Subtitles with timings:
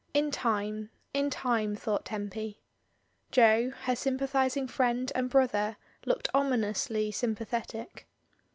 [0.15, 2.59] In time, in time, thought Tempy.
[3.29, 5.77] Jo, her sympathising friend and brother,
[6.07, 8.05] looked ominously sjmapathetic.